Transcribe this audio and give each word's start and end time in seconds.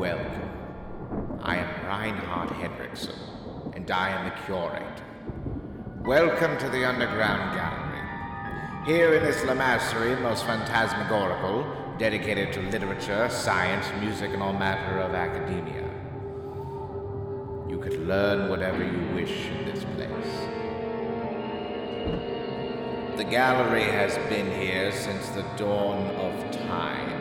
Welcome. 0.00 1.38
I 1.42 1.56
am 1.56 1.86
Reinhardt 1.86 2.48
Henrikson, 2.52 3.18
and 3.76 3.90
I 3.90 4.08
am 4.08 4.24
the 4.24 4.34
curator. 4.46 5.04
Welcome 6.06 6.56
to 6.56 6.70
the 6.70 6.88
Underground 6.88 7.54
Gallery. 7.54 8.86
Here 8.86 9.14
in 9.16 9.22
this 9.22 9.42
Lamasery, 9.42 10.18
most 10.22 10.46
phantasmagorical, 10.46 11.66
dedicated 11.98 12.50
to 12.54 12.62
literature, 12.70 13.28
science, 13.28 13.88
music, 14.00 14.32
and 14.32 14.42
all 14.42 14.54
matter 14.54 15.00
of 15.00 15.14
academia. 15.14 15.86
You 17.68 17.78
could 17.78 18.00
learn 18.06 18.48
whatever 18.48 18.82
you 18.82 19.14
wish 19.14 19.48
in 19.48 19.66
this 19.66 19.84
place. 19.84 20.34
The 23.18 23.24
gallery 23.24 23.82
has 23.82 24.16
been 24.30 24.50
here 24.50 24.92
since 24.92 25.28
the 25.28 25.44
dawn 25.58 26.06
of 26.16 26.50
time. 26.52 27.19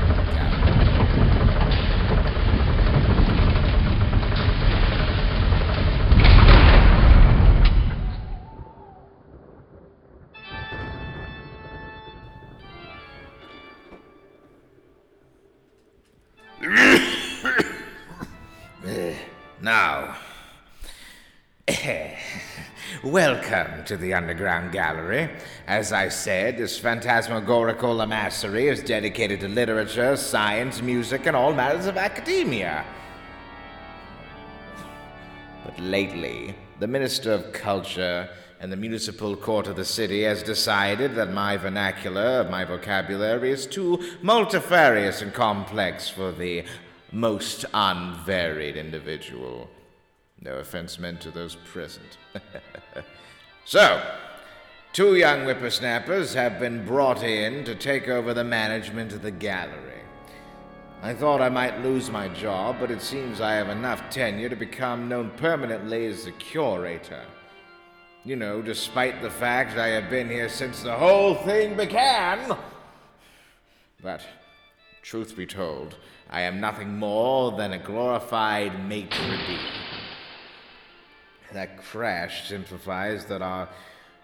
Gallery. 18.83 19.16
Now, 19.60 20.16
welcome 23.05 23.84
to 23.84 23.97
the 23.97 24.14
Underground 24.14 24.70
Gallery. 24.70 25.28
As 25.67 25.92
I 25.92 26.08
said, 26.08 26.56
this 26.56 26.78
phantasmagorical 26.78 27.97
lamasery 27.97 28.70
is 28.70 28.81
dedicated 28.81 29.41
to 29.41 29.48
literature, 29.48 30.17
science, 30.17 30.81
music, 30.81 31.27
and 31.27 31.34
all 31.34 31.53
matters 31.53 31.86
of 31.86 31.97
academia. 31.97 32.84
But 35.64 35.78
lately, 35.81 36.55
the 36.78 36.86
Minister 36.86 37.33
of 37.33 37.53
Culture 37.53 38.28
and 38.61 38.70
the 38.70 38.77
municipal 38.77 39.34
court 39.34 39.66
of 39.66 39.75
the 39.75 39.84
city 39.84 40.22
has 40.22 40.44
decided 40.44 41.16
that 41.16 41.33
my 41.33 41.56
vernacular, 41.56 42.48
my 42.48 42.65
vocabulary, 42.65 43.50
is 43.50 43.66
too 43.66 43.98
multifarious 44.22 45.22
and 45.22 45.34
complex 45.34 46.09
for 46.09 46.31
the 46.31 46.65
most 47.10 47.65
unvaried 47.75 48.77
individual. 48.77 49.69
No 50.44 50.56
offense 50.56 50.98
meant 50.98 51.20
to 51.20 51.30
those 51.30 51.54
present. 51.54 52.19
so, 53.64 54.03
two 54.92 55.14
young 55.14 55.44
whippersnappers 55.44 56.34
have 56.34 56.58
been 56.58 56.84
brought 56.84 57.22
in 57.22 57.64
to 57.64 57.76
take 57.76 58.08
over 58.08 58.34
the 58.34 58.42
management 58.42 59.12
of 59.12 59.22
the 59.22 59.30
gallery. 59.30 60.00
I 61.00 61.14
thought 61.14 61.41
I 61.41 61.48
might 61.48 61.82
lose 61.82 62.10
my 62.10 62.26
job, 62.26 62.76
but 62.80 62.91
it 62.91 63.03
seems 63.03 63.41
I 63.41 63.53
have 63.54 63.69
enough 63.69 64.10
tenure 64.10 64.48
to 64.48 64.56
become 64.56 65.08
known 65.08 65.30
permanently 65.36 66.06
as 66.06 66.25
the 66.25 66.32
curator. 66.32 67.24
You 68.24 68.34
know, 68.34 68.62
despite 68.62 69.22
the 69.22 69.30
fact 69.30 69.78
I 69.78 69.88
have 69.88 70.10
been 70.10 70.28
here 70.28 70.48
since 70.48 70.82
the 70.82 70.94
whole 70.94 71.36
thing 71.36 71.76
began. 71.76 72.56
But, 74.03 74.22
truth 75.03 75.36
be 75.36 75.47
told, 75.47 75.97
I 76.30 76.41
am 76.41 76.60
nothing 76.60 76.98
more 76.98 77.53
than 77.53 77.72
a 77.72 77.78
glorified 77.78 78.88
maitre 78.88 79.36
d'. 79.47 79.81
That 81.53 81.77
crash 81.83 82.49
simplifies 82.49 83.27
that 83.27 83.43
our 83.43 83.69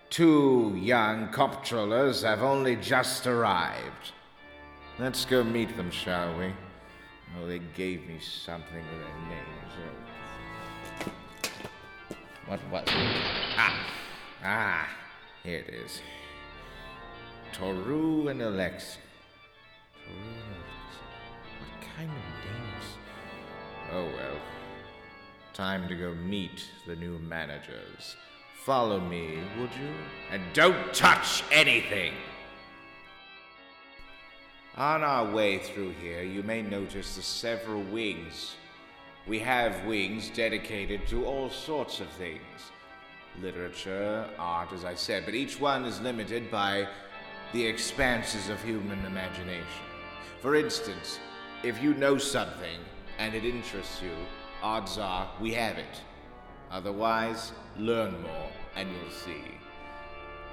two 0.09 0.75
young 0.81 1.29
comptrollers 1.29 2.23
have 2.23 2.43
only 2.43 2.77
just 2.77 3.27
arrived. 3.27 4.13
Let's 4.99 5.25
go 5.27 5.45
meet 5.45 5.77
them, 5.77 5.91
shall 5.91 6.39
we? 6.39 6.53
Oh, 7.39 7.47
they 7.47 7.61
gave 7.77 8.09
me 8.09 8.19
something 8.21 8.73
with 8.73 9.01
their 9.01 9.19
names. 9.29 9.49
What 12.47 12.61
was 12.73 12.85
it? 12.85 12.95
Ah! 13.59 13.87
Ah! 14.43 14.89
Here 15.45 15.59
it 15.59 15.75
is. 15.75 16.01
Toru 17.53 18.29
and 18.29 18.41
Alexi. 18.41 18.97
Toru 19.93 20.17
and 20.17 20.55
Alexi. 20.57 21.05
What 21.61 21.75
kind 21.95 22.11
of 22.11 22.17
names? 22.17 22.87
Oh 23.93 24.05
well. 24.05 24.39
Time 25.59 25.89
to 25.89 25.97
go 25.97 26.15
meet 26.15 26.71
the 26.87 26.95
new 26.95 27.19
managers. 27.19 28.15
Follow 28.65 29.01
me, 29.01 29.41
would 29.59 29.71
you? 29.75 29.93
And 30.31 30.41
don't 30.53 30.95
touch 30.95 31.43
anything! 31.51 32.13
On 34.77 35.03
our 35.03 35.29
way 35.29 35.59
through 35.59 35.95
here, 36.01 36.23
you 36.23 36.45
may 36.45 36.63
notice 36.63 37.17
the 37.17 37.23
several 37.23 37.83
wings. 37.83 38.55
We 39.27 39.41
have 39.41 39.85
wings 39.85 40.31
dedicated 40.31 41.09
to 41.09 41.27
all 41.27 41.51
sorts 41.51 41.99
of 41.99 42.07
things 42.11 42.71
literature, 43.43 44.31
art, 44.39 44.73
as 44.73 44.85
I 44.85 44.95
said, 44.95 45.25
but 45.25 45.35
each 45.35 45.59
one 45.59 45.85
is 45.87 46.01
limited 46.01 46.53
by 46.53 46.87
the 47.53 47.67
expanses 47.67 48.49
of 48.49 48.63
human 48.63 49.05
imagination. 49.07 49.87
For 50.41 50.55
instance, 50.55 51.19
if 51.65 51.83
you 51.83 51.95
know 51.95 52.17
something 52.17 52.79
and 53.19 53.35
it 53.35 53.45
interests 53.45 54.01
you, 54.01 54.15
odds 54.63 54.99
are 54.99 55.29
we 55.41 55.53
have 55.53 55.79
it. 55.79 56.03
Otherwise, 56.71 57.53
learn 57.79 58.21
more 58.23 58.51
and 58.77 58.89
you'll 58.91 59.11
see. 59.11 59.43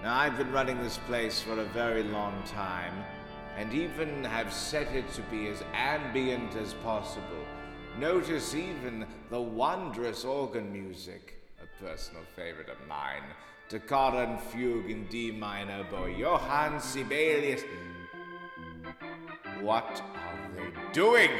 Now, 0.04 0.18
I've 0.18 0.38
been 0.38 0.52
running 0.52 0.82
this 0.82 1.00
place 1.08 1.42
for 1.42 1.60
a 1.60 1.66
very 1.66 2.04
long 2.04 2.44
time, 2.46 2.94
and 3.58 3.74
even 3.74 4.24
have 4.26 4.54
set 4.54 4.94
it 4.94 5.12
to 5.14 5.22
be 5.24 5.48
as 5.48 5.64
ambient 5.74 6.56
as 6.56 6.74
possible. 6.76 7.46
Notice 8.00 8.54
even 8.54 9.06
the 9.30 9.42
wondrous 9.42 10.26
organ 10.26 10.72
music, 10.72 11.42
a 11.62 11.84
personal 11.84 12.24
favorite 12.36 12.70
of 12.70 12.88
mine. 12.88 13.24
Toccata 13.70 14.30
and 14.30 14.40
Fugue 14.40 14.92
in 14.92 15.08
D 15.08 15.32
minor 15.32 15.86
by 15.92 16.10
Johann 16.10 16.80
Sibelius. 16.80 17.64
What 19.62 20.04
are 20.14 20.52
they 20.56 20.94
doing? 20.94 21.32